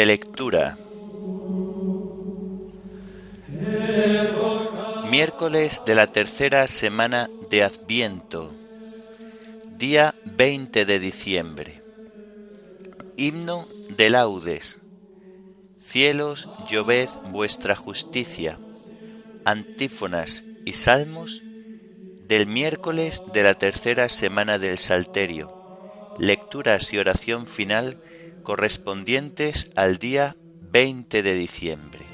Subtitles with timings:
[0.00, 0.78] De lectura.
[5.10, 8.50] Miércoles de la tercera semana de Adviento,
[9.76, 11.82] día 20 de diciembre.
[13.18, 14.80] Himno de laudes.
[15.76, 18.58] Cielos, lloved vuestra justicia.
[19.44, 21.42] Antífonas y salmos
[22.26, 25.52] del miércoles de la tercera semana del Salterio.
[26.18, 27.98] Lecturas y oración final
[28.42, 30.36] correspondientes al día
[30.72, 32.10] 20 de diciembre.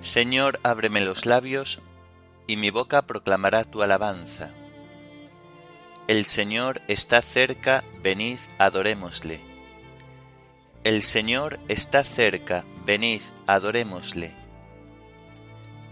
[0.00, 1.80] Señor, ábreme los labios,
[2.48, 4.50] y mi boca proclamará tu alabanza.
[6.08, 9.40] El Señor está cerca, venid, adorémosle.
[10.82, 14.41] El Señor está cerca, venid, adorémosle.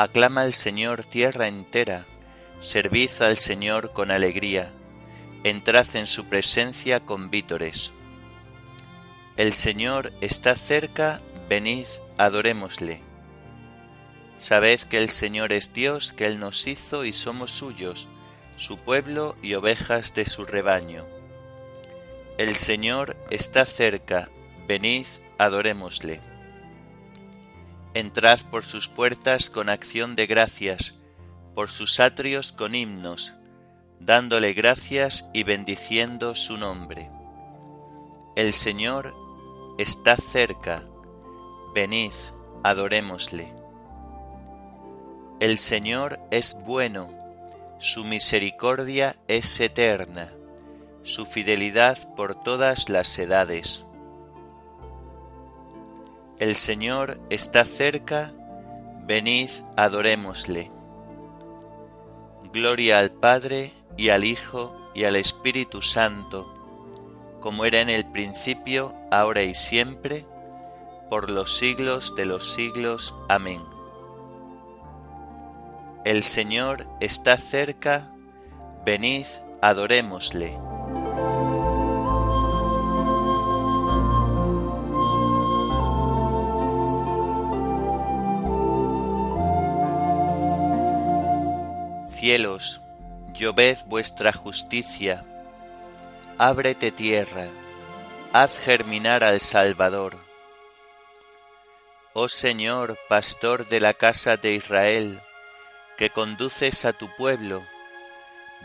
[0.00, 2.06] Aclama al Señor tierra entera,
[2.58, 4.72] servid al Señor con alegría,
[5.44, 7.92] entrad en su presencia con vítores.
[9.36, 11.84] El Señor está cerca, venid,
[12.16, 13.02] adorémosle.
[14.38, 18.08] Sabed que el Señor es Dios, que Él nos hizo y somos suyos,
[18.56, 21.04] su pueblo y ovejas de su rebaño.
[22.38, 24.30] El Señor está cerca,
[24.66, 25.04] venid,
[25.36, 26.29] adorémosle.
[27.92, 30.94] Entrad por sus puertas con acción de gracias,
[31.54, 33.34] por sus atrios con himnos,
[33.98, 37.10] dándole gracias y bendiciendo su nombre.
[38.36, 39.12] El Señor
[39.76, 40.84] está cerca,
[41.74, 42.12] venid,
[42.62, 43.52] adorémosle.
[45.40, 47.10] El Señor es bueno,
[47.80, 50.30] su misericordia es eterna,
[51.02, 53.84] su fidelidad por todas las edades.
[56.40, 58.32] El Señor está cerca,
[59.06, 60.70] venid, adorémosle.
[62.50, 66.50] Gloria al Padre y al Hijo y al Espíritu Santo,
[67.40, 70.24] como era en el principio, ahora y siempre,
[71.10, 73.14] por los siglos de los siglos.
[73.28, 73.60] Amén.
[76.06, 78.14] El Señor está cerca,
[78.86, 79.26] venid,
[79.60, 80.69] adorémosle.
[92.20, 92.82] Cielos,
[93.32, 95.24] lloved vuestra justicia,
[96.36, 97.46] ábrete tierra,
[98.34, 100.18] haz germinar al Salvador.
[102.12, 105.22] Oh Señor, pastor de la casa de Israel,
[105.96, 107.62] que conduces a tu pueblo,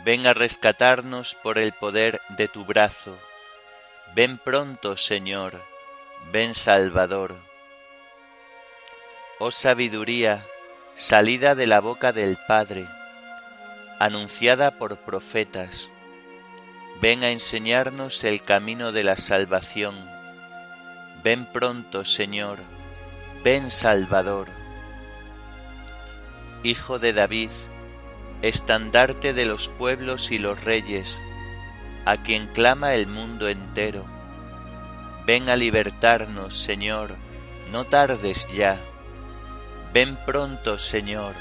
[0.04, 3.16] ven a rescatarnos por el poder de tu brazo.
[4.14, 5.62] Ven pronto, Señor,
[6.30, 7.34] ven Salvador.
[9.38, 10.44] Oh sabiduría,
[10.94, 12.86] salida de la boca del Padre,
[13.98, 15.90] anunciada por profetas.
[17.00, 19.94] Ven a enseñarnos el camino de la salvación.
[21.24, 22.58] Ven pronto, Señor,
[23.42, 24.48] ven Salvador.
[26.62, 27.50] Hijo de David,
[28.42, 31.22] estandarte de los pueblos y los reyes,
[32.04, 34.04] a quien clama el mundo entero.
[35.26, 37.16] Ven a libertarnos, Señor,
[37.72, 38.78] no tardes ya.
[39.92, 41.34] Ven pronto, Señor,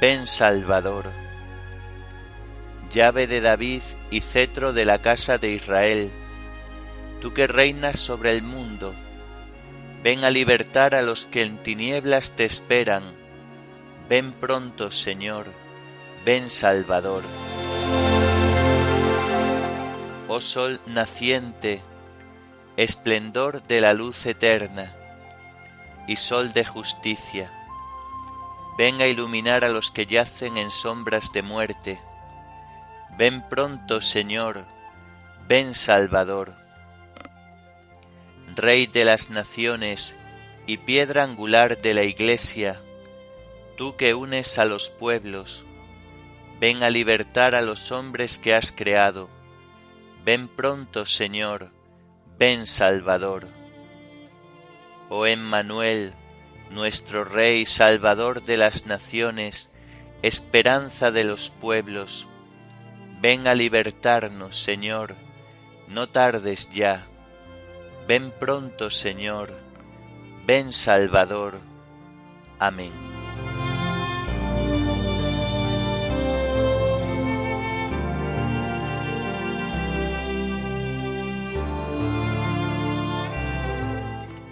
[0.00, 1.10] ven Salvador
[2.92, 6.10] llave de David y cetro de la casa de Israel,
[7.20, 8.94] tú que reinas sobre el mundo,
[10.02, 13.14] ven a libertar a los que en tinieblas te esperan,
[14.08, 15.46] ven pronto, Señor,
[16.24, 17.22] ven Salvador.
[20.28, 21.82] Oh sol naciente,
[22.76, 24.94] esplendor de la luz eterna,
[26.06, 27.50] y sol de justicia,
[28.76, 32.00] ven a iluminar a los que yacen en sombras de muerte,
[33.18, 34.64] Ven pronto, Señor,
[35.46, 36.54] ven Salvador.
[38.56, 40.16] Rey de las naciones
[40.66, 42.80] y piedra angular de la Iglesia,
[43.76, 45.66] tú que unes a los pueblos,
[46.58, 49.28] ven a libertar a los hombres que has creado.
[50.24, 51.70] Ven pronto, Señor,
[52.38, 53.46] ven Salvador.
[55.10, 56.14] Oh Emmanuel,
[56.70, 59.68] nuestro Rey Salvador de las naciones,
[60.22, 62.26] esperanza de los pueblos,
[63.22, 65.14] Ven a libertarnos, Señor,
[65.86, 67.06] no tardes ya.
[68.08, 69.60] Ven pronto, Señor,
[70.44, 71.60] ven Salvador.
[72.58, 72.90] Amén.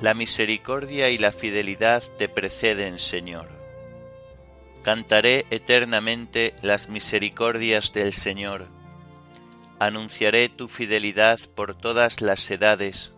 [0.00, 3.59] La misericordia y la fidelidad te preceden, Señor.
[4.82, 8.66] Cantaré eternamente las misericordias del Señor.
[9.78, 13.14] Anunciaré tu fidelidad por todas las edades,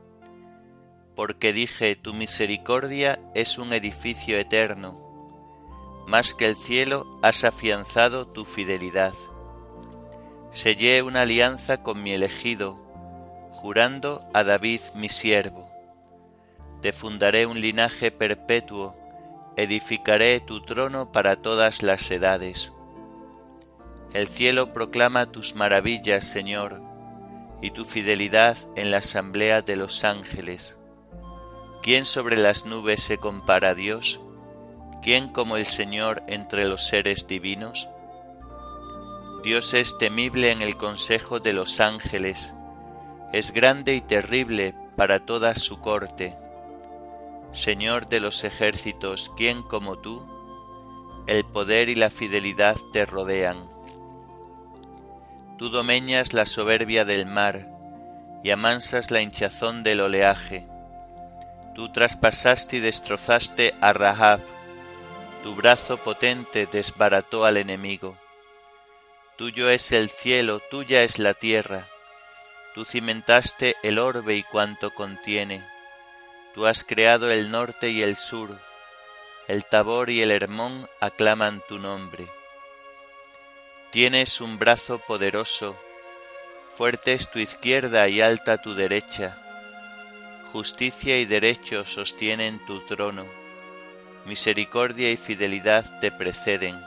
[1.14, 4.99] porque dije, tu misericordia es un edificio eterno.
[6.09, 9.15] Más que el cielo has afianzado tu fidelidad.
[10.50, 12.75] Sellé una alianza con mi elegido,
[13.53, 15.70] jurando a David mi siervo.
[16.81, 18.97] Te fundaré un linaje perpetuo
[19.57, 22.73] edificaré tu trono para todas las edades.
[24.13, 26.83] El cielo proclama tus maravillas, Señor,
[27.61, 30.79] y tu fidelidad en la asamblea de los ángeles.
[31.83, 34.21] ¿Quién sobre las nubes se compara a Dios?
[35.03, 37.89] ¿Quién como el Señor entre los seres divinos?
[39.43, 42.55] Dios es temible en el consejo de los ángeles,
[43.33, 46.37] es grande y terrible para toda su corte
[47.53, 50.27] Señor de los ejércitos, ¿quién como tú?
[51.27, 53.71] El poder y la fidelidad te rodean.
[55.59, 57.69] Tú domeñas la soberbia del mar
[58.43, 60.67] y amansas la hinchazón del oleaje.
[61.75, 64.41] Tú traspasaste y destrozaste a Rahab,
[65.43, 68.17] tu brazo potente desbarató al enemigo.
[69.37, 71.87] Tuyo es el cielo, tuya es la tierra,
[72.75, 75.72] tú cimentaste el orbe y cuanto contiene
[76.55, 78.59] Tú has creado el norte y el sur,
[79.49, 82.27] el Tabor y el Hermón aclaman tu nombre.
[83.91, 85.81] Tienes un brazo poderoso,
[86.77, 89.39] fuerte es tu izquierda y alta tu derecha.
[90.53, 93.25] Justicia y derecho sostienen tu trono,
[94.27, 96.79] misericordia y fidelidad te preceden.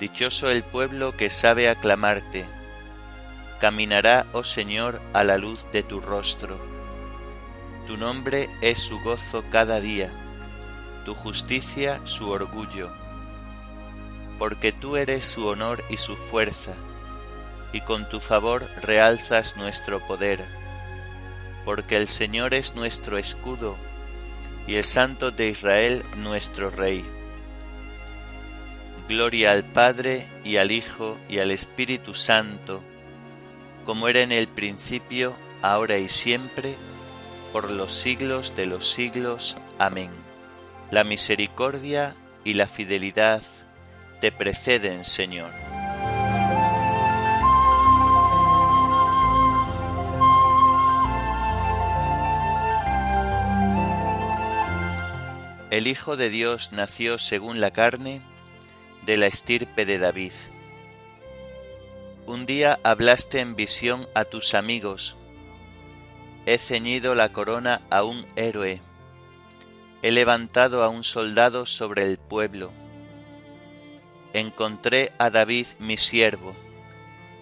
[0.00, 2.44] Dichoso el pueblo que sabe aclamarte,
[3.60, 6.75] caminará, oh Señor, a la luz de tu rostro
[7.86, 10.10] tu nombre es su gozo cada día,
[11.04, 12.90] tu justicia su orgullo,
[14.38, 16.74] porque tú eres su honor y su fuerza,
[17.72, 20.44] y con tu favor realzas nuestro poder,
[21.64, 23.76] porque el Señor es nuestro escudo,
[24.66, 27.04] y el Santo de Israel nuestro Rey.
[29.08, 32.82] Gloria al Padre y al Hijo y al Espíritu Santo,
[33.84, 35.32] como era en el principio,
[35.62, 36.74] ahora y siempre,
[37.56, 39.56] por los siglos de los siglos.
[39.78, 40.10] Amén.
[40.90, 42.14] La misericordia
[42.44, 43.42] y la fidelidad
[44.20, 45.50] te preceden, Señor.
[55.70, 58.20] El Hijo de Dios nació según la carne
[59.06, 60.32] de la estirpe de David.
[62.26, 65.16] Un día hablaste en visión a tus amigos,
[66.46, 68.80] He ceñido la corona a un héroe,
[70.02, 72.70] he levantado a un soldado sobre el pueblo.
[74.32, 76.54] Encontré a David mi siervo,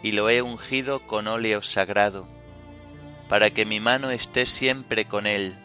[0.02, 2.26] y lo he ungido con óleo sagrado,
[3.28, 5.58] para que mi mano esté siempre con él,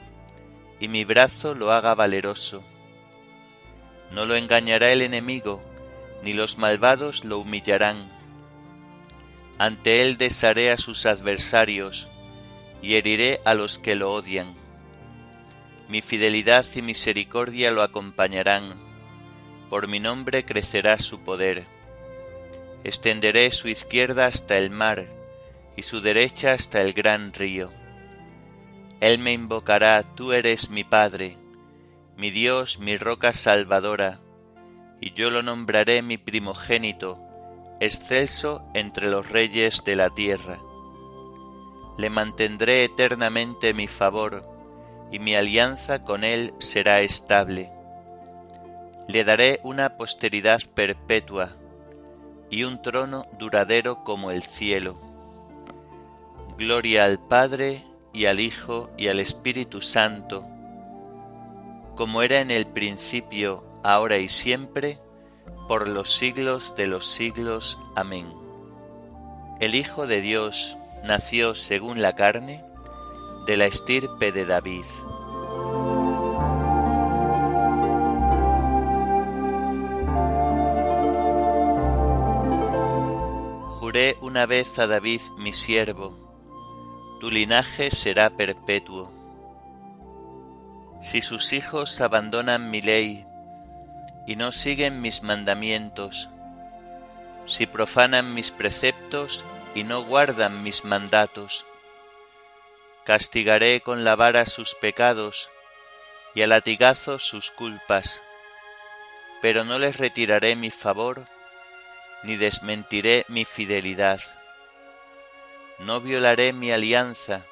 [0.82, 2.62] y mi brazo lo haga valeroso.
[4.12, 5.64] No lo engañará el enemigo,
[6.24, 8.10] ni los malvados lo humillarán.
[9.58, 12.09] Ante él desharé a sus adversarios,
[12.82, 14.54] y heriré a los que lo odian.
[15.88, 18.76] Mi fidelidad y misericordia lo acompañarán,
[19.70, 21.66] por mi nombre crecerá su poder.
[22.84, 25.08] Extenderé su izquierda hasta el mar
[25.76, 27.72] y su derecha hasta el gran río.
[29.02, 31.38] Él me invocará, tú eres mi Padre,
[32.18, 34.20] mi Dios, mi roca salvadora,
[35.02, 37.18] y yo lo nombraré mi primogénito,
[37.80, 40.60] excelso entre los reyes de la tierra
[42.00, 44.46] le mantendré eternamente mi favor,
[45.12, 47.74] y mi alianza con él será estable.
[49.10, 51.58] Le daré una posteridad perpetua,
[52.50, 54.98] y un trono duradero como el cielo.
[56.58, 60.46] Gloria al Padre, y al Hijo, y al Espíritu Santo,
[61.98, 65.02] como era en el principio, ahora y siempre,
[65.68, 67.78] por los siglos de los siglos.
[67.98, 68.34] Amén.
[69.60, 72.64] El Hijo de Dios, nació según la carne
[73.46, 74.86] de la estirpe de David.
[83.80, 89.12] Juré una vez a David mi siervo, tu linaje será perpetuo.
[91.02, 93.26] Si sus hijos abandonan mi ley
[94.28, 96.30] y no siguen mis mandamientos,
[97.48, 99.44] si profanan mis preceptos
[99.76, 101.66] y no guardan mis mandatos.
[103.06, 105.50] Castigaré con la vara sus pecados
[106.36, 108.24] y a latigazo sus culpas.
[109.42, 111.26] pero no les retiraré mi favor,
[112.24, 114.20] ni desmentiré mi fidelidad.
[115.80, 117.46] No violaré mi alianza,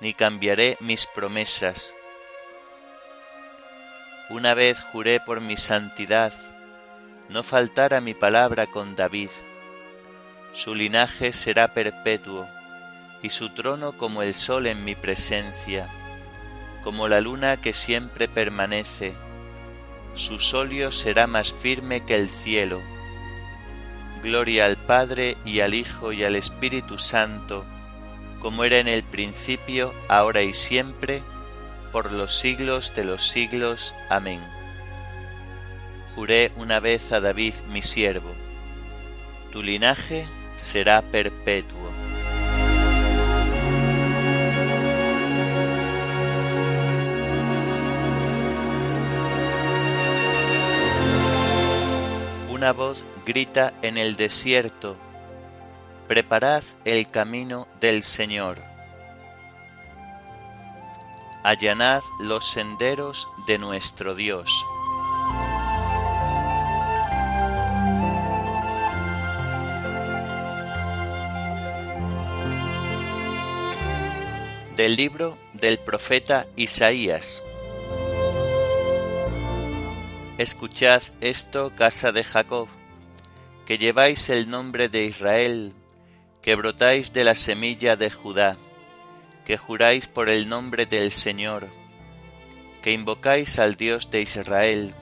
[0.00, 1.94] ni cambiaré mis promesas.
[4.30, 6.32] Una vez juré por mi santidad,
[7.28, 9.30] no faltara mi palabra con David.
[10.54, 12.48] Su linaje será perpetuo,
[13.22, 15.88] y su trono como el sol en mi presencia,
[16.84, 19.14] como la luna que siempre permanece.
[20.14, 22.80] Su solio será más firme que el cielo.
[24.22, 27.64] Gloria al Padre y al Hijo y al Espíritu Santo,
[28.38, 31.24] como era en el principio, ahora y siempre,
[31.90, 33.92] por los siglos de los siglos.
[34.08, 34.40] Amén.
[36.14, 38.32] Juré una vez a David mi siervo,
[39.50, 41.78] tu linaje será perpetuo.
[52.50, 54.96] Una voz grita en el desierto,
[56.08, 58.58] preparad el camino del Señor.
[61.42, 64.50] Allanad los senderos de nuestro Dios.
[74.76, 77.44] Del libro del profeta Isaías.
[80.36, 82.66] Escuchad esto, casa de Jacob,
[83.66, 85.74] que lleváis el nombre de Israel,
[86.42, 88.56] que brotáis de la semilla de Judá,
[89.44, 91.68] que juráis por el nombre del Señor,
[92.82, 94.92] que invocáis al Dios de Israel,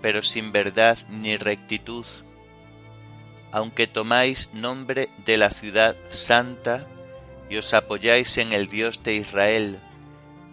[0.00, 2.06] pero sin verdad ni rectitud,
[3.50, 6.86] aunque tomáis nombre de la ciudad santa
[7.52, 9.78] y os apoyáis en el Dios de Israel,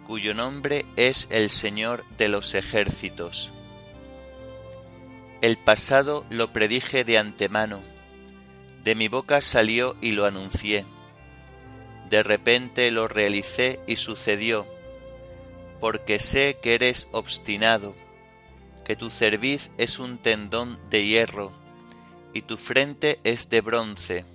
[0.06, 3.54] cuyo nombre es el Señor de los ejércitos.
[5.40, 7.80] El pasado lo predije de antemano,
[8.84, 10.84] de mi boca salió y lo anuncié.
[12.10, 14.66] De repente lo realicé y sucedió,
[15.80, 17.94] porque sé que eres obstinado,
[18.84, 21.50] que tu cerviz es un tendón de hierro,
[22.34, 24.29] y tu frente es de bronce.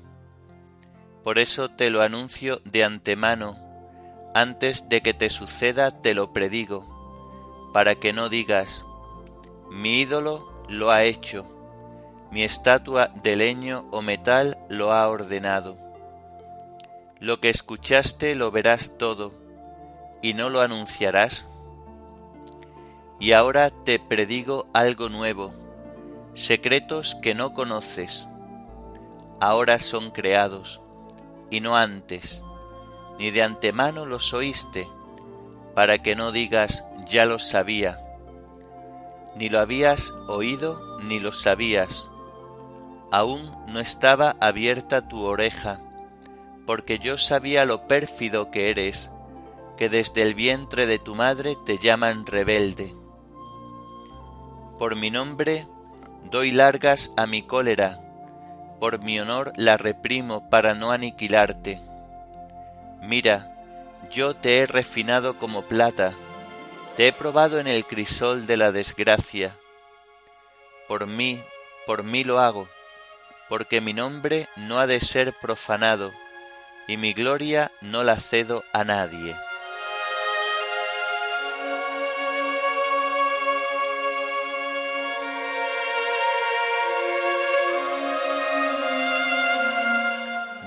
[1.26, 3.58] Por eso te lo anuncio de antemano,
[4.36, 6.86] antes de que te suceda te lo predigo,
[7.74, 8.86] para que no digas,
[9.72, 11.44] mi ídolo lo ha hecho,
[12.30, 15.76] mi estatua de leño o metal lo ha ordenado.
[17.20, 19.34] Lo que escuchaste lo verás todo,
[20.22, 21.48] y no lo anunciarás.
[23.20, 25.56] Y ahora te predigo algo nuevo,
[26.36, 28.30] secretos que no conoces.
[29.40, 30.84] Ahora son creados,
[31.50, 32.44] y no antes,
[33.20, 34.88] ni de antemano los oíste,
[35.74, 38.06] para que no digas ya lo sabía
[39.36, 42.10] ni lo habías oído ni lo sabías.
[43.12, 45.82] Aún no estaba abierta tu oreja,
[46.66, 49.12] porque yo sabía lo pérfido que eres,
[49.78, 52.96] que desde el vientre de tu madre te llaman rebelde.
[54.80, 55.68] Por mi nombre
[56.32, 58.05] doy largas a mi cólera,
[58.80, 61.82] por mi honor la reprimo para no aniquilarte.
[63.02, 63.52] Mira,
[64.12, 66.14] yo te he refinado como plata,
[66.98, 69.56] te he probado en el crisol de la desgracia.
[70.88, 71.44] Por mí,
[71.86, 72.68] por mí lo hago,
[73.50, 76.12] porque mi nombre no ha de ser profanado,
[76.88, 79.36] y mi gloria no la cedo a nadie.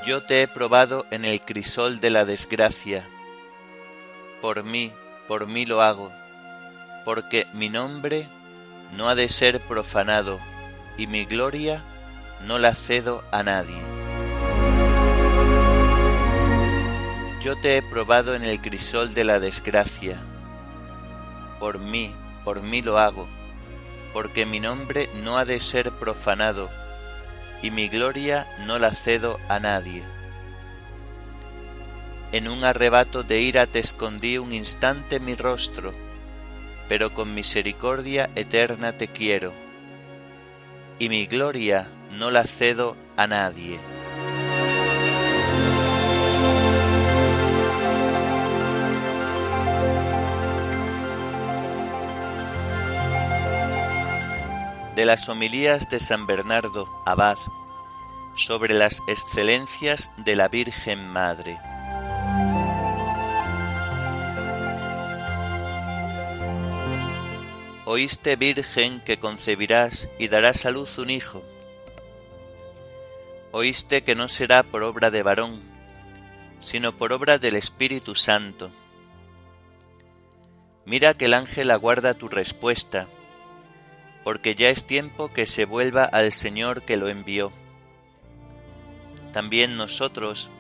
[0.09, 3.07] Yo te he probado en el crisol de la desgracia.
[4.41, 4.91] Por mí,
[5.27, 6.11] por mí lo hago,
[7.05, 8.27] porque mi nombre
[8.97, 10.41] no ha de ser profanado
[10.97, 11.85] y mi gloria
[12.47, 13.77] no la cedo a nadie.
[17.43, 20.19] Yo te he probado en el crisol de la desgracia.
[21.61, 23.29] Por mí, por mí lo hago,
[24.15, 26.71] porque mi nombre no ha de ser profanado
[27.63, 30.03] y mi gloria no la cedo a nadie.
[32.31, 35.95] En un arrebato de ira te escondí un instante mi rostro,
[36.89, 39.53] pero con misericordia eterna te quiero,
[40.99, 43.79] y mi gloria no la cedo a nadie.
[54.99, 57.39] De las homilías de San Bernardo Abad
[58.35, 61.57] sobre las excelencias de la Virgen Madre.
[67.85, 71.45] Oíste virgen que concebirás y darás a luz un hijo.
[73.53, 75.63] Oíste que no será por obra de varón,
[76.59, 78.73] sino por obra del Espíritu Santo.
[80.85, 83.07] Mira que el ángel aguarda tu respuesta,
[84.29, 87.51] porque ya es tiempo que se vuelva al Señor que lo envió.
[89.33, 90.51] También nosotros,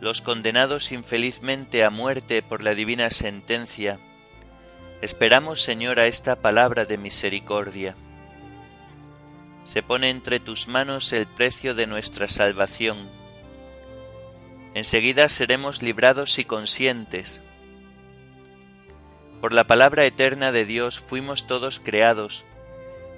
[0.00, 4.00] los condenados infelizmente a muerte por la divina sentencia,
[5.02, 7.96] Esperamos, Señor, a esta palabra de misericordia.
[9.62, 13.10] Se pone entre tus manos el precio de nuestra salvación.
[14.72, 17.42] Enseguida seremos librados y conscientes.
[19.42, 22.46] Por la palabra eterna de Dios fuimos todos creados,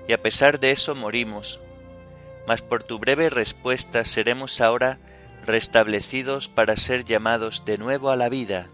[0.07, 1.61] y a pesar de eso morimos,
[2.47, 4.99] mas por tu breve respuesta seremos ahora
[5.45, 8.69] restablecidos para ser llamados de nuevo a la vida.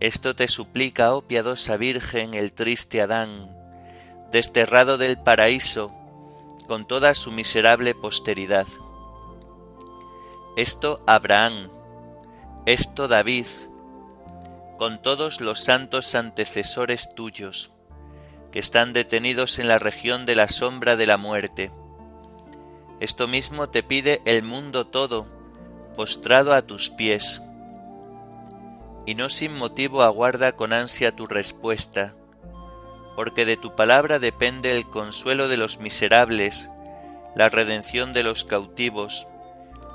[0.00, 3.50] Esto te suplica, oh piadosa Virgen, el triste Adán,
[4.32, 5.92] desterrado del paraíso
[6.66, 8.66] con toda su miserable posteridad.
[10.56, 11.68] Esto Abraham,
[12.66, 13.46] esto David,
[14.78, 17.72] con todos los santos antecesores tuyos,
[18.52, 21.70] que están detenidos en la región de la sombra de la muerte.
[23.00, 25.26] Esto mismo te pide el mundo todo,
[25.96, 27.42] postrado a tus pies
[29.06, 32.14] y no sin motivo aguarda con ansia tu respuesta,
[33.16, 36.70] porque de tu palabra depende el consuelo de los miserables,
[37.34, 39.26] la redención de los cautivos,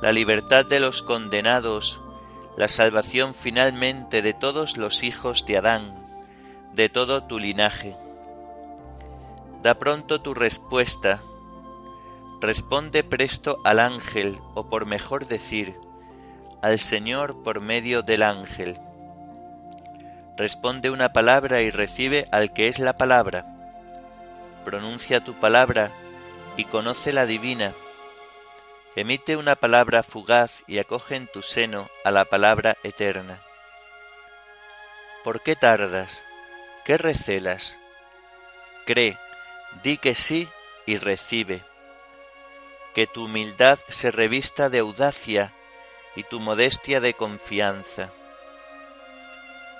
[0.02, 2.02] la libertad de los condenados,
[2.58, 5.94] la salvación finalmente de todos los hijos de Adán,
[6.74, 7.96] de todo tu linaje.
[9.66, 11.24] Da pronto tu respuesta,
[12.40, 15.76] responde presto al ángel, o por mejor decir,
[16.62, 18.80] al Señor por medio del ángel
[20.38, 23.46] responde una palabra y recibe al que es la palabra.
[24.64, 25.92] Pronuncia tu palabra
[26.58, 27.72] y conoce la divina.
[28.96, 33.42] Emite una palabra fugaz y acoge en tu seno a la palabra eterna.
[35.24, 36.26] ¿Por qué tardas?
[36.86, 37.80] ¿Qué recelas?
[38.86, 39.18] Cree,
[39.84, 40.48] di que sí
[40.86, 41.64] y recibe.
[42.94, 45.54] Que tu humildad se revista de audacia
[46.16, 48.12] y tu modestia de confianza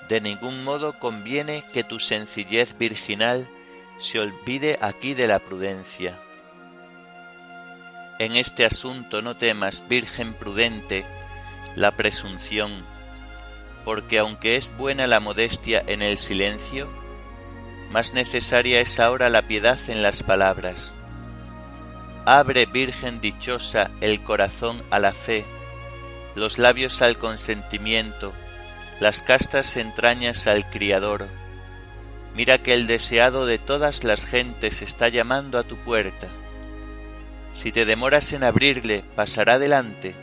[0.08, 3.48] de ningún modo conviene que tu sencillez virginal
[3.98, 6.20] se olvide aquí de la prudencia.
[8.18, 11.04] En este asunto no temas, Virgen prudente,
[11.74, 12.84] la presunción,
[13.84, 16.88] porque aunque es buena la modestia en el silencio,
[17.90, 20.94] más necesaria es ahora la piedad en las palabras.
[22.24, 25.44] Abre, Virgen dichosa, el corazón a la fe,
[26.34, 28.32] los labios al consentimiento,
[29.00, 31.28] las castas entrañas al Criador.
[32.34, 36.28] Mira que el deseado de todas las gentes está llamando a tu puerta.
[37.54, 40.14] Si te demoras en abrirle, pasará delante,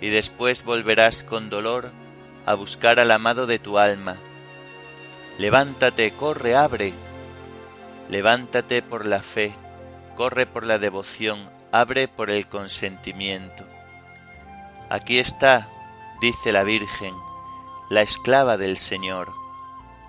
[0.00, 1.92] y después volverás con dolor
[2.46, 4.16] a buscar al amado de tu alma.
[5.38, 6.92] Levántate, corre, abre.
[8.08, 9.54] Levántate por la fe,
[10.16, 11.38] corre por la devoción,
[11.70, 13.64] abre por el consentimiento.
[14.90, 15.68] Aquí está,
[16.20, 17.14] dice la Virgen,
[17.88, 19.32] la esclava del Señor,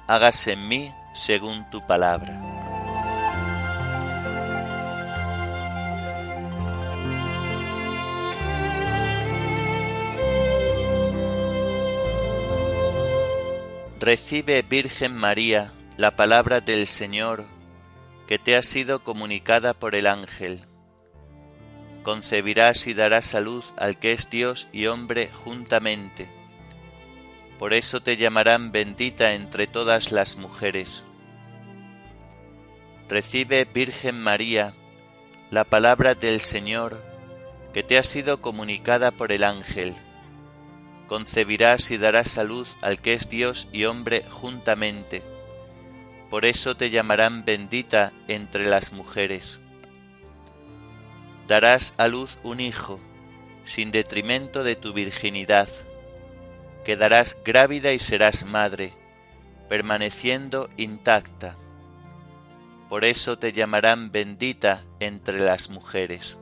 [0.07, 2.48] hágase en mí según tu palabra.
[13.99, 17.45] Recibe, Virgen María, la palabra del Señor
[18.27, 20.65] que te ha sido comunicada por el ángel.
[22.03, 26.39] Concebirás y darás a luz al que es Dios y hombre juntamente
[27.59, 31.05] por eso te llamarán bendita entre todas las mujeres.
[33.09, 34.73] Recibe, Virgen María,
[35.51, 37.03] la palabra del Señor
[37.73, 39.93] que te ha sido comunicada por el ángel.
[41.09, 45.21] Concebirás y darás a luz al que es Dios y hombre juntamente.
[46.29, 49.59] Por eso te llamarán bendita entre las mujeres.
[51.47, 53.01] Darás a luz un hijo,
[53.65, 55.67] sin detrimento de tu virginidad
[56.89, 58.93] quedarás grávida y serás madre,
[59.67, 61.55] permaneciendo intacta.
[62.89, 66.39] Por eso te llamarán bendita entre las mujeres.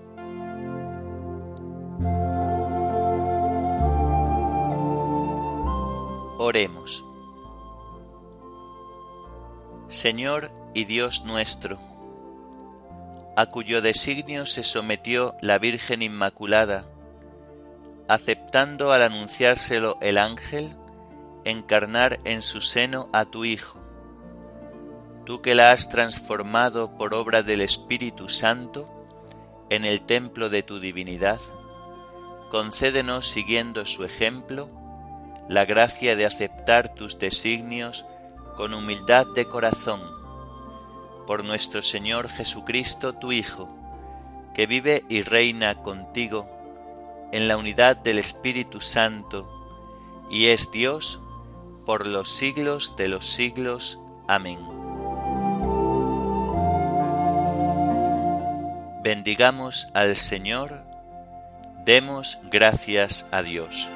[6.40, 7.04] Oremos.
[9.88, 11.80] Señor y Dios nuestro,
[13.36, 16.88] a cuyo designio se sometió la Virgen Inmaculada,
[18.08, 20.76] aceptando al anunciárselo el ángel,
[21.44, 23.80] encarnar en su seno a tu Hijo.
[25.26, 28.88] tú que la has transformado por obra del Espíritu Santo
[29.72, 31.42] en el templo de tu divinidad,
[32.52, 34.70] concédenos siguiendo su ejemplo
[35.48, 38.06] la gracia de aceptar tus designios
[38.56, 40.02] con humildad de corazón,
[41.26, 43.70] por nuestro Señor Jesucristo, tu Hijo,
[44.54, 46.50] que vive y reina contigo
[47.32, 49.48] en la unidad del Espíritu Santo,
[50.30, 51.22] y es Dios
[51.86, 54.00] por los siglos de los siglos.
[54.28, 54.60] Amén.
[59.04, 60.84] Bendigamos al Señor,
[61.86, 63.88] demos gracias a Dios.